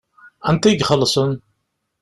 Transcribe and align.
Anta 0.49 0.67
i 0.69 0.73
ixelṣen? 0.77 1.31